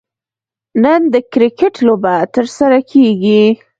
نن 0.83 1.01
د 1.13 1.15
کرکټ 1.31 1.73
لوبه 1.87 2.15
ترسره 2.35 2.79
کیږي 2.91 3.41